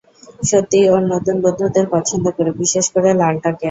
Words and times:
সত্যিই 0.43 0.87
ওর 0.89 1.03
নতুন 1.13 1.35
বন্ধুদের 1.43 1.85
পছন্দ 1.93 2.25
করি, 2.37 2.51
বিশেষ 2.61 2.85
করে 2.93 3.09
লালটাকে। 3.13 3.59